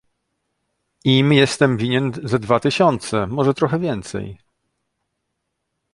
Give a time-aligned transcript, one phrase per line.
[1.15, 4.37] "Im jestem winien ze dwa tysiące, może trochę więcej..."